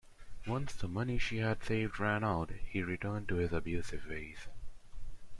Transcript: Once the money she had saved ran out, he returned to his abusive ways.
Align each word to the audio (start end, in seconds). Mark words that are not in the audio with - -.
Once 0.47 0.73
the 0.73 0.87
money 0.87 1.19
she 1.19 1.37
had 1.37 1.63
saved 1.63 1.99
ran 1.99 2.23
out, 2.23 2.49
he 2.67 2.81
returned 2.81 3.27
to 3.29 3.35
his 3.35 3.53
abusive 3.53 4.03
ways. 4.07 4.47